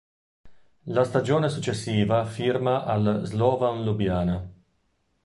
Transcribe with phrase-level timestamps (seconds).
[0.85, 4.51] La stagione successiva firma al Slovan Lubiana.